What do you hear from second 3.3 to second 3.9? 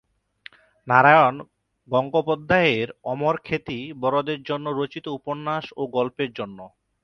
খ্যাতি